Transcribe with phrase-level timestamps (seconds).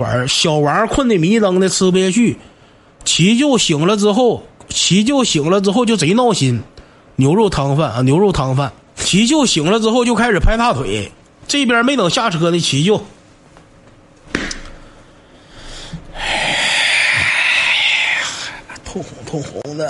[0.00, 2.38] 玩小王困得迷瞪的吃不下去，
[3.04, 6.62] 齐舅醒了之后，齐舅醒了之后就贼闹心，
[7.16, 8.72] 牛肉汤饭啊，牛肉汤饭。
[8.96, 11.12] 齐舅醒了之后就开始拍大腿，
[11.46, 13.04] 这边没等下车呢，齐舅，
[16.14, 16.56] 哎
[18.82, 19.86] 通红通红的，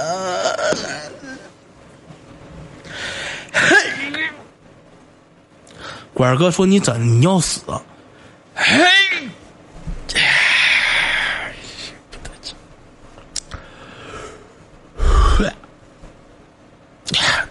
[3.52, 3.76] 嘿。
[6.12, 7.60] 管哥说你怎你要死？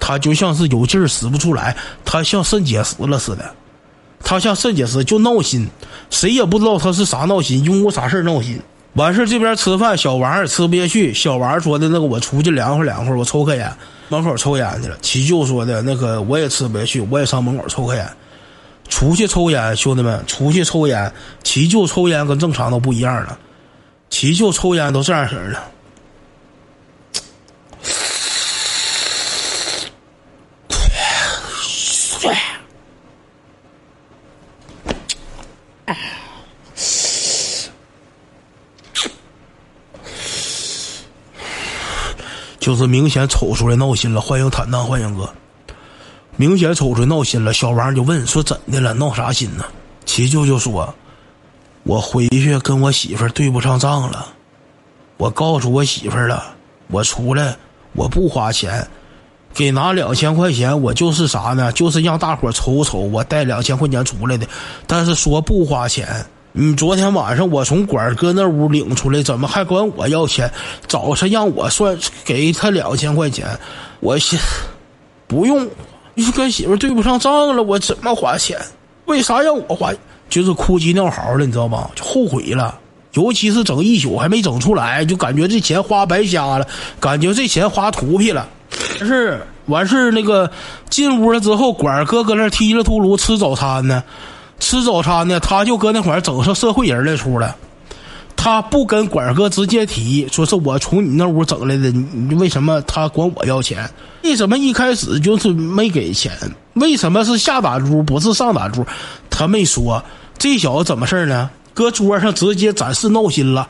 [0.09, 3.47] 他就像是有劲儿使不出来，他像肾结石了似的，
[4.23, 5.69] 他像肾结石就闹心，
[6.09, 8.59] 谁也不知道他是啥闹心，因为啥事闹心。
[8.93, 11.13] 完事这边吃饭，小王也吃不下去。
[11.13, 13.71] 小王说的那个我出去凉快凉快，我抽颗烟，
[14.07, 14.97] 门口抽烟去了。
[14.99, 18.09] 齐舅说的那个我也吃不下去，我也上门口抽颗烟。
[18.87, 21.13] 出去抽烟，兄弟们，出去抽烟。
[21.43, 23.37] 齐舅抽烟跟正常都不一样了，
[24.09, 25.61] 齐舅抽烟都这样式的。
[42.69, 45.27] 就是明显瞅出来闹心了，欢迎坦荡，欢迎哥。
[46.35, 48.93] 明显瞅出来闹心了，小王就问说：“怎的了？
[48.93, 49.65] 闹啥心呢？”
[50.05, 50.93] 齐舅舅说
[51.81, 54.27] ：“我回去跟我媳妇对不上账了，
[55.17, 56.43] 我告诉我媳妇了，
[56.91, 57.57] 我出来
[57.93, 58.87] 我不花钱，
[59.51, 61.71] 给拿两千块钱，我就是啥呢？
[61.71, 64.47] 就是让大伙瞅瞅我带两千块钱出来的，
[64.85, 70.51] 但是说不花钱。”你昨天晚上我从管哥那屋领出来，怎么还管我要钱？
[70.87, 73.45] 早晨让我算给他两千块钱，
[73.99, 74.39] 我先
[75.27, 75.69] 不用，
[76.15, 78.57] 你说跟媳妇对不上账了，我怎么花钱？
[79.05, 79.91] 为啥让我花？
[80.27, 81.89] 就是哭鸡尿嚎了，你知道吗？
[81.95, 82.77] 就后悔了，
[83.13, 86.67] 尤其是整一宿还没整出来，就感觉这钱花白瞎了，
[86.99, 88.47] 感觉这钱花土皮了。
[88.99, 90.49] 是完事那个
[90.89, 94.03] 进屋了之后，管哥搁那踢了秃噜吃早餐呢。
[94.59, 97.55] 吃早餐呢，他就搁那块儿整上社会人来出来。
[98.35, 103.89] 他不跟管哥直接提，说是我从你那屋整来的，你为什么他管我要钱？
[104.23, 106.31] 为什么一开始就是没给钱？
[106.75, 108.85] 为什么是下打猪不是上打猪？
[109.29, 110.01] 他没说。
[110.37, 111.49] 这小子怎么事呢？
[111.73, 113.67] 搁桌上直接展示闹心了，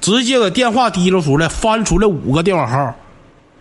[0.00, 2.94] 直接把电话提溜出来，翻出来五个电话号，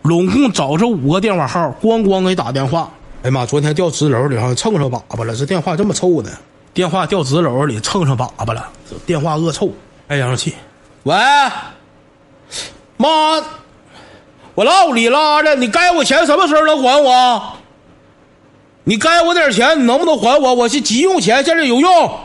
[0.03, 2.89] 拢共找着五个电话号，咣咣给打电话。
[3.23, 6.29] 哎呀妈，昨天掉纸篓里上蹭上粑粑了，这电话这么臭呢？
[6.75, 8.69] 电话掉纸篓里蹭上粑粑了，
[9.05, 9.71] 电话恶臭，
[10.09, 10.53] 爱氧气。
[11.03, 11.15] 喂，
[12.97, 13.07] 妈，
[14.55, 17.53] 我老里拉的，你该我钱什么时候能还我？
[18.83, 20.53] 你该我点钱，你能不能还我？
[20.53, 22.19] 我是急用钱，现在有用，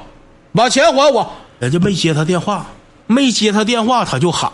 [0.53, 1.31] 把钱还我。
[1.61, 2.67] 人家没接他电话，
[3.07, 4.51] 没接他电话他就喊，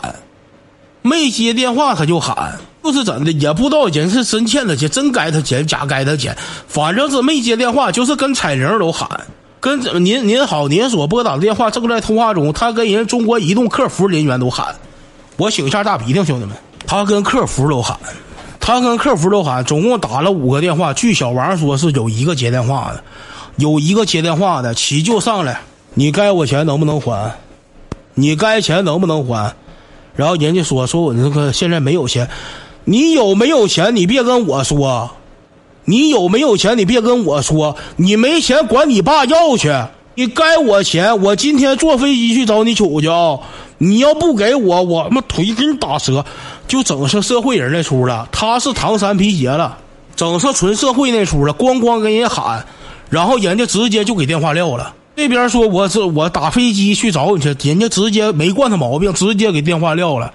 [1.00, 6.36] 没接电话他就喊，就是怎的，也不知道人是真欠他钱，真该他钱，假该他钱，
[6.68, 9.08] 反正是没接电话，就是跟彩铃都喊。
[9.66, 12.52] 跟您您好，您所拨打的电话正在通话中。
[12.52, 14.76] 他跟人中国移动客服人员都喊，
[15.36, 16.56] 我擤一下大鼻涕，兄弟们，
[16.86, 17.98] 他跟客服都喊，
[18.60, 20.94] 他跟客服都喊，总共打了五个电话。
[20.94, 23.02] 据小王说，是有一个接电话的，
[23.56, 25.60] 有一个接电话的，起就上来，
[25.94, 27.34] 你该我钱能不能还？
[28.14, 29.52] 你该钱能不能还？
[30.14, 32.30] 然后人家说，说我那个现在没有钱，
[32.84, 33.96] 你有没有钱？
[33.96, 35.10] 你别跟我说。
[35.86, 36.76] 你有没有钱？
[36.76, 39.72] 你别跟我说，你没钱管你爸要去。
[40.18, 43.38] 你该我钱，我今天坐飞机去找你取去啊！
[43.76, 46.24] 你要不给我，我他妈腿给你打折，
[46.66, 48.26] 就整上社会人那出了。
[48.32, 49.76] 他是唐山皮鞋了，
[50.16, 52.64] 整上纯社会那出了，咣咣跟人喊，
[53.10, 54.94] 然后人家直接就给电话撂了。
[55.14, 60.32] 这边说我是我打飞机去找你去，人家直接没惯他毛病，直接给电话撂了。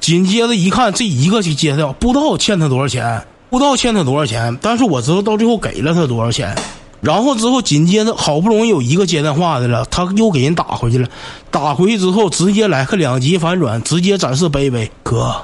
[0.00, 3.22] 紧接着一看，这一个就接掉，不知道欠他多少钱。
[3.54, 6.56] 不知道欠他多少钱，但是我知道到最后给了他多少钱。
[7.00, 11.08] 然后之后紧接着好不容易有一个接电话的了，他又给人打回去了。
[11.52, 14.90] 打回去之后直接来个两极反转，直接展示卑微。
[15.04, 15.36] 哥，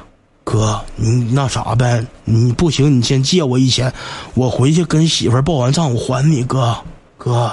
[0.42, 2.04] 哥，你那啥呗？
[2.24, 3.92] 你不行，你先借我一千，
[4.34, 6.42] 我回去跟媳妇报完账，我还你。
[6.42, 6.74] 哥，
[7.16, 7.52] 哥，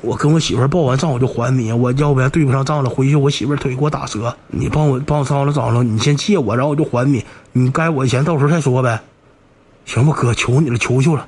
[0.00, 1.70] 我跟我媳妇报完账我就还你。
[1.70, 4.34] 我要不然对不上账了，回去我媳妇腿给我打折。
[4.46, 7.22] 你帮我帮上了账了，你先借我，然后我就还你。
[7.52, 8.98] 你该我的钱到时候再说呗。
[9.88, 11.26] 行吧，哥，求你了，求求了，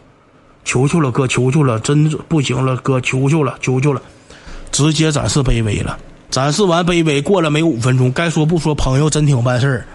[0.67, 4.03] 求求了，哥，求求了，真不行了，哥，求求了，求求了，
[4.71, 5.99] 直接展示卑微了。
[6.31, 9.87] 展示完卑微，过了没五分钟，该说不说，朋友真挺办事儿。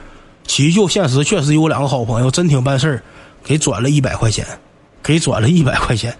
[0.47, 3.03] 齐舅现实确实有两个好朋友，真挺办事儿，
[3.43, 4.43] 给转了一百块钱，
[5.03, 6.17] 给转了一百块钱。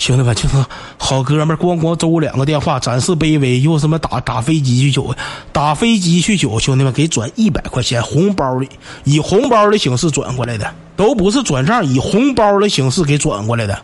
[0.00, 0.56] 兄弟们，就是
[0.96, 5.14] 好哥们儿，咣咣周两个电话，展示卑微，又什么打打飞机去酒，
[5.52, 8.66] 打飞机去酒，兄弟们给转一百块钱红包里，
[9.04, 13.78] 以红包的形式转过来的，都不是转账，以红包的形式给转过来的。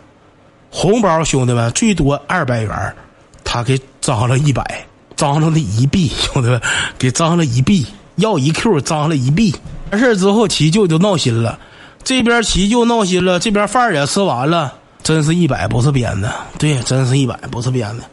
[0.71, 2.95] 红包，兄弟们最多二百元，
[3.43, 6.59] 他给张了一百，张了一币，兄弟们
[6.97, 7.85] 给张了一币，
[8.15, 9.55] 要一 Q，张了一币。
[9.91, 11.59] 完事之后，齐舅就闹心了，
[12.03, 14.73] 这边齐舅闹心了，这边饭也吃完了。
[15.07, 16.29] 真是一百，不是编的。
[16.59, 18.03] 对，真是一百，不是编的。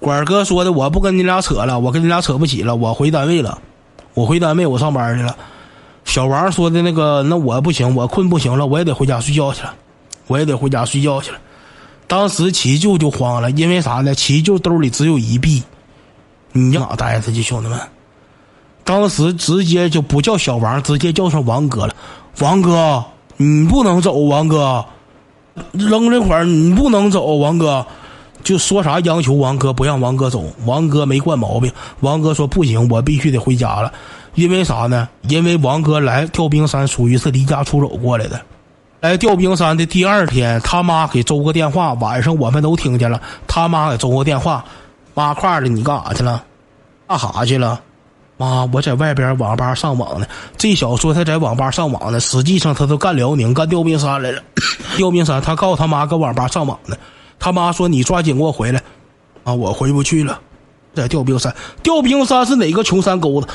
[0.00, 3.58] 管哥说的，我不跟你俩扯了，我跟你俩扯不起了，我回单位了，
[4.14, 5.36] 我回单位，我上班去了。
[6.06, 9.74] 小王说的那个，那我不行，我困不行了，我也得回家睡觉去了，
[10.26, 11.38] 我也得回家睡觉去了。
[12.06, 14.14] 当时齐舅就慌了，因为啥呢？
[14.14, 15.62] 齐舅兜里只有一币，
[16.52, 17.78] 你哪待着去，兄弟们？
[18.84, 21.94] 当时直接就不叫小王，直接叫上王哥了。
[22.38, 23.04] 王哥，
[23.36, 24.82] 你不能走，王哥。
[25.72, 27.84] 扔这块儿，你不能走，王哥，
[28.42, 33.92] 就说啥央求王哥不让王哥走，王哥没惯毛病，王哥说不行，我必须得回家了，
[34.34, 35.08] 因为啥呢？
[35.28, 38.40] 因为王哥来调兵山属于是离家出走过来的，
[39.00, 44.64] 来调兵山的第二天，他妈给周个电话，晚上我们都听见了，他妈给周个电话，
[45.14, 46.42] 妈块的你干啥去了？
[47.06, 47.80] 干啥去了？
[48.38, 50.26] 妈，我在外边网吧上网呢。
[50.56, 54.40] 这小子说他在网吧上网呢，实际上他都干辽宁、干调兵山来了。
[54.96, 56.96] 调兵山，他告诉他妈搁网吧上网呢。
[57.40, 58.82] 他妈说：“你抓紧给我回来。”
[59.44, 60.40] 啊，我回不去了，
[60.94, 61.54] 在调兵山。
[61.82, 63.46] 调兵山是哪个穷山沟子？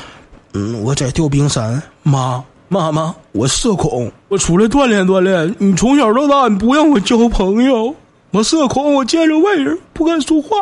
[0.54, 1.82] 嗯，我在调兵山。
[2.02, 5.56] 妈，妈妈，我社恐，我出来锻炼锻炼。
[5.60, 7.96] 你从小到大，你不让我交朋友，
[8.32, 10.58] 我社恐，我见着外人不敢说话。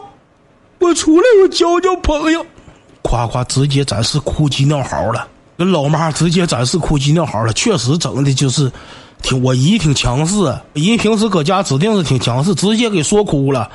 [0.79, 2.45] 我出来，我交交朋友。
[3.01, 5.27] 夸夸直接展示哭鸡尿嚎了，
[5.57, 8.71] 跟老妈直接展示哭鸡尿嚎了，确实整的就是，
[9.21, 13.69] 挺我姨挺强势，姨平时搁家指定是挺强势，直接给说哭了。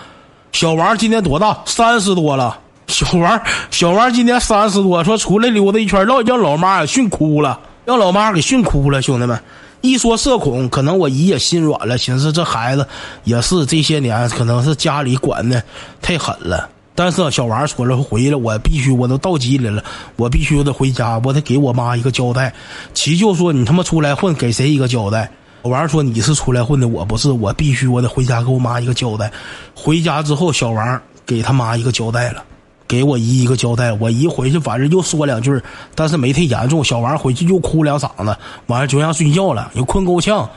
[0.53, 1.59] 小王今年多大？
[1.67, 2.59] 三十多了。
[2.87, 3.41] 小王，
[3.71, 9.03] 小王今年三十多，说出来溜达一圈，让让老妈给训哭了，让老妈给训哭了。
[9.03, 9.39] 兄弟们，
[9.81, 12.87] 一说社恐，可能我姨也心软了，寻思这孩子
[13.25, 15.61] 也是这些年可能是家里管的
[16.01, 16.69] 太狠了。
[16.97, 19.85] 但是小王说了回来，我必须，我都到机里了，
[20.17, 22.55] 我必须得回家，我得给我妈一个交代。
[22.95, 25.31] 齐舅说：“你他妈出来混，给谁一个交代？”
[25.63, 29.31] 小王说：“你是出来混的，我不是，我必须，我得回家给我妈一个交代。”
[29.77, 32.43] 回家之后，小王给他妈一个交代了，
[32.89, 33.93] 给我姨一个交代。
[33.93, 35.61] 我姨回去反正又说两句，
[35.95, 36.83] 但是没太严重。
[36.83, 38.35] 小王回去又哭两嗓子，
[38.69, 40.49] 完了就让睡觉了，又困够呛，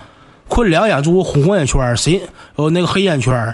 [0.48, 2.22] 困两眼珠红红眼圈，谁
[2.56, 3.54] 呃那个黑眼圈。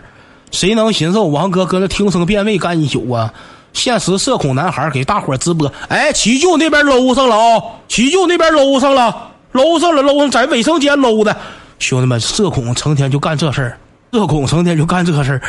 [0.51, 3.33] 谁能寻思王哥搁那听声辨位干一宿啊？
[3.74, 7.62] 现实社恐男孩给大伙直播，哎，齐舅那边搂上了啊！
[7.89, 11.36] 齐舅那边搂上了，搂上了，搂上在卫生间搂的。
[11.77, 13.77] 兄弟们，社恐成天就干这事儿，
[14.13, 15.42] 社恐成天就干这事儿。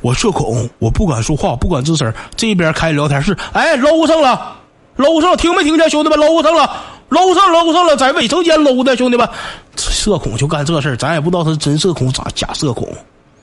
[0.00, 2.14] 我社恐，我不敢说话，不敢吱声。
[2.36, 4.58] 这边开聊天室，哎，搂上了，
[4.94, 5.90] 搂上了，听没听见？
[5.90, 6.70] 兄弟们，搂上了，
[7.08, 8.96] 搂上，搂上了，在卫生间搂的。
[8.96, 9.28] 兄弟们，
[9.76, 12.86] 社恐就干这事儿，咱也不知道他是真社恐咋假社恐。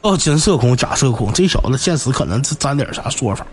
[0.02, 3.46] 哦，真社恐假社恐，这小子现实可能是沾点啥说法，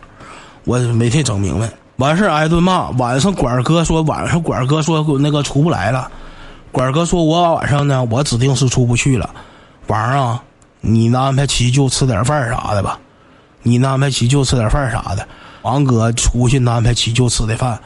[0.63, 1.69] 我没太整明白。
[1.97, 6.09] 完事挨顿骂，晚上管哥说晚上管哥说那个出不来了，
[6.71, 9.29] 管哥说我晚上呢我指定是出不去了。
[9.89, 10.43] 晚上啊，
[10.81, 12.97] 你安排齐舅吃点饭啥的吧，
[13.63, 15.27] 你安排齐舅吃点饭啥的。
[15.63, 17.77] 王哥出去安排齐舅吃的饭，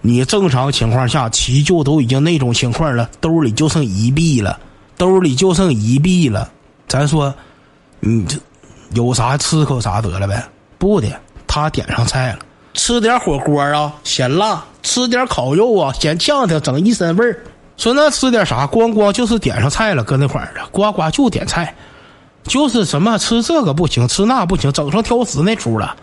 [0.00, 4.58] 你正常情况下齐舅都已经那种情况了，兜里就剩一币了，
[4.96, 6.50] 兜里就剩一币了，
[6.88, 7.32] 咱说。
[8.04, 8.36] 你这
[8.94, 10.44] 有啥吃口啥得了呗？
[10.76, 11.06] 不的，
[11.46, 12.40] 他点上菜了，
[12.74, 17.38] 吃点火锅啊，嫌辣；吃点烤肉啊，嫌呛的，整一身味儿。
[17.76, 18.66] 说那吃点啥？
[18.66, 21.76] 咣咣就是点上菜了，搁那块儿了，呱呱就点菜，
[22.42, 25.94] 就是什么吃这个不行，吃那不行，整成挑食那出了，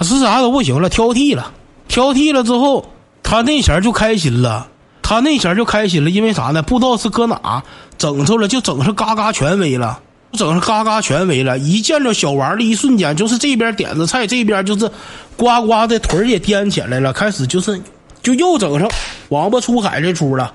[0.00, 1.50] 吃啥都不行了，挑剔了，
[1.88, 2.90] 挑剔了之后，
[3.22, 4.68] 他那前就开心了，
[5.00, 6.62] 他那前就开心了，因为啥呢？
[6.62, 7.62] 不知道是搁哪
[7.96, 9.98] 整出了，就整上嘎嘎权威了。
[10.32, 14.90] 整上嘎嘎全围了，一见着小王的一瞬间，就是这边点着菜，这边就是
[15.36, 17.80] 呱呱的腿也颠起来了，开始就是
[18.22, 18.90] 就又整上
[19.28, 20.52] 王八出海这出了。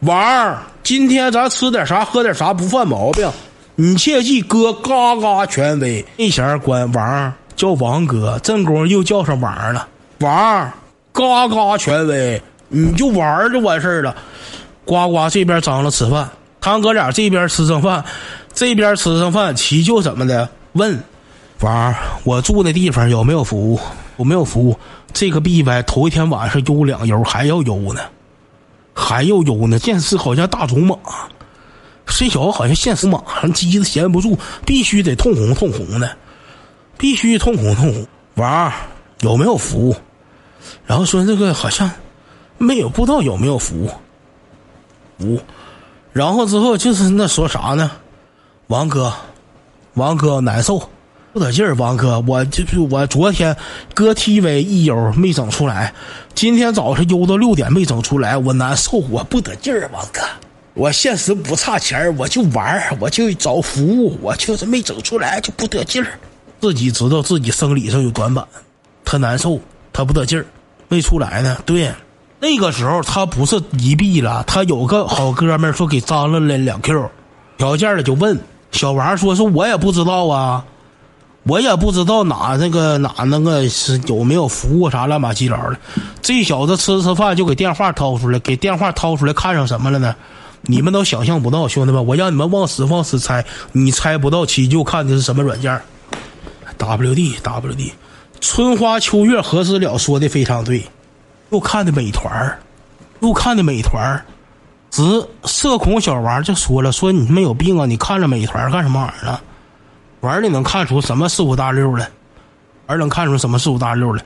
[0.00, 3.30] 王，今天咱吃点啥，喝点啥不犯毛病，
[3.76, 6.04] 你切记哥嘎嘎权威。
[6.16, 9.88] 那前管王叫王哥，正宫又叫上王了。
[10.18, 10.72] 王，
[11.12, 14.14] 嘎嘎权威，你就玩就完事儿了。
[14.84, 16.28] 呱呱这边张罗吃饭，
[16.60, 18.04] 他哥俩这边吃上饭。
[18.54, 20.48] 这边吃上饭，齐舅怎么的？
[20.74, 21.02] 问
[21.60, 23.80] 王，我住的地方有没有服务？
[24.18, 24.78] 有没有服务？
[25.12, 28.00] 这个 B Y 头一天晚上悠两悠，还要悠呢，
[28.94, 29.78] 还要悠呢。
[29.78, 30.96] 见识好像大种马，
[32.06, 36.16] 这小子好像现实马上，机子闲不住，必须得通红通红的。
[36.96, 38.06] 必须痛红痛红。
[38.34, 38.72] 王儿
[39.20, 39.96] 有没有服务？
[40.86, 41.90] 然后说这个好像
[42.56, 43.88] 没有，不知道有没有服务。
[45.18, 45.40] 服务，
[46.12, 47.90] 然后之后就是那说啥呢？
[48.68, 49.12] 王哥，
[49.92, 50.88] 王哥难受，
[51.34, 51.74] 不得劲儿。
[51.74, 53.54] 王哥，我就是我昨天
[53.92, 55.92] 搁 TV 一游没整出来，
[56.34, 59.90] 今天早上悠到六点没整出来，我难受，我不得劲儿。
[59.92, 60.22] 王哥，
[60.72, 66.18] 我现实不差钱我就玩我就找服务，我就是没整出来就不得劲儿。
[66.58, 68.46] 自己知道自己生理上有短板，
[69.04, 69.60] 他难受，
[69.92, 70.46] 他不得劲儿，
[70.88, 71.58] 没出来呢。
[71.66, 71.92] 对，
[72.40, 77.10] 那个时候他不是一币了，他有个好哥们说给张了了两 Q，
[77.58, 78.40] 条件的就问。
[78.74, 80.64] 小王说：“说我也不知道啊，
[81.44, 85.78] 我也不知道哪那个哪那个是有没有服务啥乱八七糟的。
[86.20, 90.14] 这小子吃吃饭就给电话掏出来，给电话掏出来看上什么了呢？
[90.62, 95.80] 你们都想象不到，兄弟们，我让你们往死往死猜，你猜不到，起就看的是什么软件
[96.76, 97.92] ？W D W D，
[98.40, 99.96] 春花秋月何时了？
[99.98, 100.84] 说的非常对，
[101.50, 102.58] 又看的美团
[103.20, 104.24] 又看的美团
[104.94, 105.02] 直
[105.44, 107.84] 社恐小王就说了：“说你他妈有病啊？
[107.84, 109.40] 你看着美团干什么玩意儿呢？
[110.20, 112.08] 玩的能看出什么四五大六来？
[112.86, 114.24] 玩能看出什么四五大六来？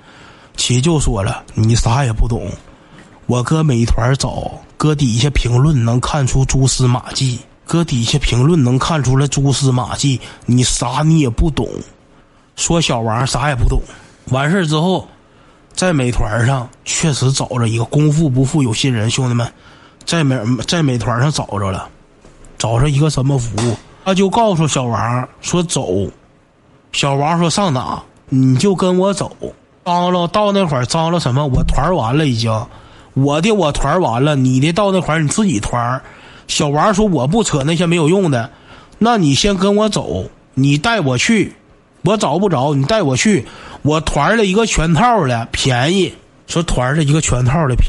[0.59, 2.47] 其就说了，你啥也不懂。
[3.25, 10.21] 我搁美团找，搁底下评论能看出蛛丝马迹，搁底下评论能看出来蛛丝马迹。
[10.45, 11.67] 你啥你也不懂。
[12.57, 13.81] 说小王啥也不懂。
[14.33, 15.09] 完事之后，
[15.73, 19.51] 在美团上确实找着一个功夫不负有心人，兄弟们。”
[20.09, 21.87] 在美在美团上找着了，
[22.57, 26.09] 找着一个什么服务，他就告诉小王说走，
[26.93, 29.37] 小王说上哪，你就跟我走。
[29.85, 31.47] 张罗到那块儿张罗什么？
[31.47, 32.67] 我团完了已经，
[33.13, 36.01] 我的我团完了，你的到那块儿你自己团。
[36.47, 38.51] 小王说我不扯那些没有用的，
[38.97, 41.55] 那你先跟我走，你带我去，
[42.01, 43.47] 我找不着，你带我去，
[43.83, 46.15] 我团了一个全套的便宜，
[46.47, 47.87] 说团了一个全套的便